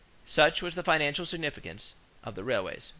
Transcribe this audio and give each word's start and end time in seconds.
Such 0.25 0.63
was 0.63 0.73
the 0.73 0.81
financial 0.83 1.27
significance 1.27 1.93
of 2.23 2.33
the 2.33 2.43
railways. 2.43 2.89